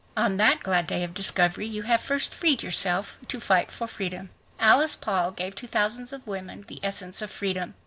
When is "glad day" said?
0.63-1.03